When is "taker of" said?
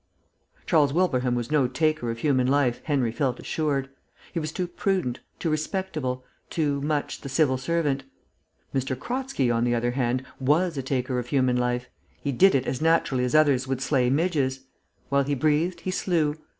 1.67-2.17, 10.81-11.27